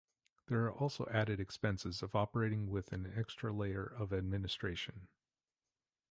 There 0.47 0.63
are 0.65 0.71
also 0.73 1.05
added 1.11 1.39
expenses 1.39 2.01
of 2.01 2.15
operating 2.15 2.71
with 2.71 2.91
an 2.91 3.13
extra 3.15 3.53
layer 3.53 3.85
of 3.85 4.11
administration. 4.11 5.09